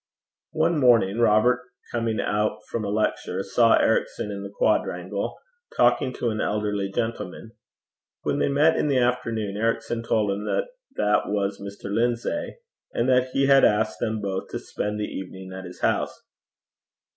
[0.53, 1.59] One morning, Robert,
[1.91, 5.37] coming out from a lecture, saw Ericson in the quadrangle
[5.77, 7.51] talking to an elderly gentleman.
[8.23, 11.93] When they met in the afternoon Ericson told him that that was Mr.
[11.93, 12.55] Lindsay,
[12.91, 16.23] and that he had asked them both to spend the evening at his house.